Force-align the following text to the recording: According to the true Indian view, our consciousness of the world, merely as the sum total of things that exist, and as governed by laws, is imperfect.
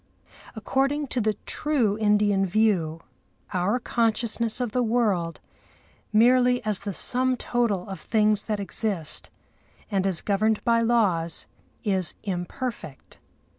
According 0.55 1.09
to 1.09 1.21
the 1.21 1.35
true 1.45 1.95
Indian 1.95 2.43
view, 2.43 3.01
our 3.53 3.77
consciousness 3.79 4.59
of 4.59 4.71
the 4.71 4.81
world, 4.81 5.39
merely 6.11 6.59
as 6.65 6.79
the 6.79 6.91
sum 6.91 7.37
total 7.37 7.87
of 7.87 7.99
things 7.99 8.45
that 8.45 8.59
exist, 8.59 9.29
and 9.91 10.07
as 10.07 10.21
governed 10.21 10.63
by 10.63 10.81
laws, 10.81 11.45
is 11.83 12.15
imperfect. 12.23 13.19